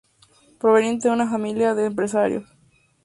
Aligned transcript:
Proveniente 0.57 1.07
de 1.07 1.13
una 1.13 1.29
familia 1.29 1.75
de 1.75 1.85
empresarios. 1.85 2.49